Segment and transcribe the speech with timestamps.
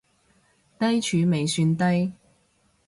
[0.79, 2.13] 低處未算低